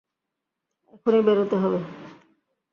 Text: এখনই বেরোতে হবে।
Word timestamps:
এখনই 0.93 1.21
বেরোতে 1.21 1.55
হবে। 1.55 1.79